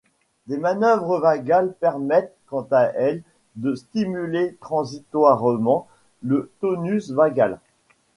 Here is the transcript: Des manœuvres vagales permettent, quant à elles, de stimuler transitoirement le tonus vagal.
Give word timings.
Des 0.47 0.57
manœuvres 0.57 1.19
vagales 1.19 1.75
permettent, 1.79 2.35
quant 2.47 2.67
à 2.71 2.85
elles, 2.95 3.21
de 3.55 3.75
stimuler 3.75 4.55
transitoirement 4.59 5.87
le 6.23 6.51
tonus 6.59 7.11
vagal. 7.11 7.59